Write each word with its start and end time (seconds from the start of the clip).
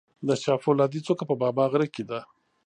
د 0.27 0.29
شاه 0.43 0.61
فولادي 0.63 0.99
څوکه 1.05 1.23
په 1.29 1.35
بابا 1.41 1.63
غر 1.71 1.83
کې 1.93 2.03
ده 2.09 2.19